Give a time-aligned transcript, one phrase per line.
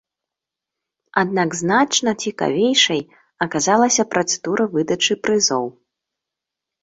[1.21, 3.01] Аднак значна цікавейшай
[3.47, 5.65] аказалася працэдура выдачы прызоў.